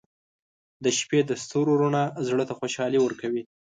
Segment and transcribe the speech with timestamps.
[0.83, 3.43] •د شپې د ستورو رڼا زړه ته خوشحالي ورکوي.